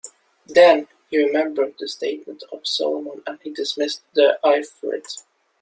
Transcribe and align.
Then, 0.47 0.87
he 1.11 1.19
remembered 1.23 1.75
the 1.77 1.87
statement 1.87 2.43
of 2.51 2.65
Solomon 2.65 3.21
and 3.27 3.37
he 3.43 3.51
dismissed 3.51 4.01
the 4.15 4.39
Ifrit. 4.43 5.23